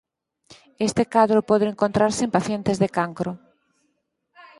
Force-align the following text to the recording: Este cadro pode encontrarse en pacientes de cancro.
Este 0.87 1.03
cadro 1.13 1.39
pode 1.49 1.65
encontrarse 1.67 2.21
en 2.25 2.33
pacientes 2.37 2.77
de 2.81 2.89
cancro. 2.97 3.31